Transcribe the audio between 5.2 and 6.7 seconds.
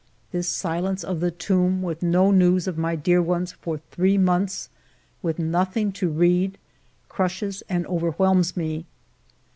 with nothing to read,